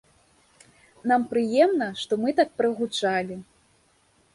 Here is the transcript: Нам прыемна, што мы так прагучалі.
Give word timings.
Нам 1.11 1.21
прыемна, 1.35 1.91
што 2.03 2.13
мы 2.25 2.29
так 2.43 2.49
прагучалі. 2.63 3.43